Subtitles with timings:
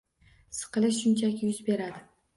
[0.59, 2.05] Siqilish shunchaki yuz beradi.